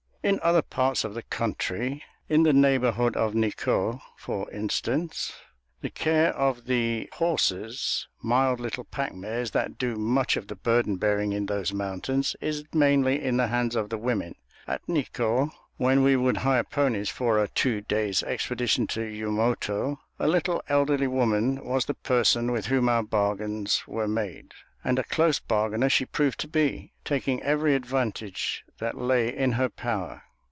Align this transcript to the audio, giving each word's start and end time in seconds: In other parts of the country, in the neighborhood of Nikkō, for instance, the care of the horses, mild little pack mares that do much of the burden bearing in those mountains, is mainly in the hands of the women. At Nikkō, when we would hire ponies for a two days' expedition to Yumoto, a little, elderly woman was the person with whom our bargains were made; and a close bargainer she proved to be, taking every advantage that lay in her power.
In 0.23 0.39
other 0.43 0.61
parts 0.61 1.03
of 1.03 1.15
the 1.15 1.23
country, 1.23 2.03
in 2.29 2.43
the 2.43 2.53
neighborhood 2.53 3.15
of 3.17 3.33
Nikkō, 3.33 4.01
for 4.15 4.51
instance, 4.51 5.33
the 5.81 5.89
care 5.89 6.31
of 6.35 6.65
the 6.65 7.09
horses, 7.13 8.07
mild 8.21 8.59
little 8.59 8.83
pack 8.83 9.15
mares 9.15 9.49
that 9.49 9.79
do 9.79 9.95
much 9.95 10.37
of 10.37 10.47
the 10.47 10.55
burden 10.55 10.97
bearing 10.97 11.33
in 11.33 11.47
those 11.47 11.73
mountains, 11.73 12.35
is 12.39 12.63
mainly 12.71 13.19
in 13.19 13.37
the 13.37 13.47
hands 13.47 13.75
of 13.75 13.89
the 13.89 13.97
women. 13.97 14.35
At 14.67 14.85
Nikkō, 14.85 15.49
when 15.77 16.03
we 16.03 16.15
would 16.15 16.37
hire 16.37 16.65
ponies 16.65 17.09
for 17.09 17.39
a 17.41 17.47
two 17.47 17.81
days' 17.81 18.21
expedition 18.21 18.85
to 18.89 19.01
Yumoto, 19.01 19.97
a 20.19 20.27
little, 20.27 20.61
elderly 20.69 21.07
woman 21.07 21.65
was 21.65 21.85
the 21.85 21.95
person 21.95 22.51
with 22.51 22.67
whom 22.67 22.87
our 22.87 23.01
bargains 23.01 23.87
were 23.87 24.07
made; 24.07 24.51
and 24.83 24.97
a 24.97 25.03
close 25.03 25.39
bargainer 25.39 25.87
she 25.89 26.05
proved 26.05 26.39
to 26.39 26.47
be, 26.47 26.91
taking 27.05 27.41
every 27.43 27.75
advantage 27.75 28.63
that 28.79 28.97
lay 28.97 29.35
in 29.35 29.51
her 29.51 29.69
power. 29.69 30.23